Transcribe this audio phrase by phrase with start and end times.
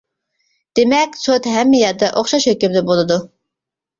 [0.79, 3.19] دېمەك سوت ھەممە يەردە ئوخشاش ھۆكۈمدە بولىدۇ.